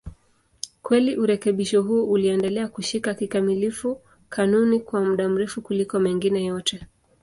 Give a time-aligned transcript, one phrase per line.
[0.81, 6.87] Kweli urekebisho huo uliendelea kushika kikamilifu kanuni kwa muda mrefu kuliko mengine yote.